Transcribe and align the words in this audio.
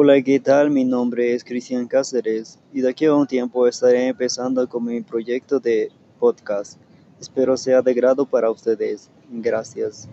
Hola, 0.00 0.22
¿qué 0.22 0.38
tal? 0.38 0.70
Mi 0.70 0.84
nombre 0.84 1.34
es 1.34 1.42
Cristian 1.42 1.88
Cáceres 1.88 2.60
y 2.72 2.82
de 2.82 2.90
aquí 2.90 3.06
a 3.06 3.14
un 3.16 3.26
tiempo 3.26 3.66
estaré 3.66 4.06
empezando 4.06 4.68
con 4.68 4.84
mi 4.84 5.00
proyecto 5.00 5.58
de 5.58 5.90
podcast. 6.20 6.80
Espero 7.20 7.56
sea 7.56 7.82
de 7.82 7.94
grado 7.94 8.24
para 8.24 8.48
ustedes. 8.48 9.10
Gracias. 9.28 10.08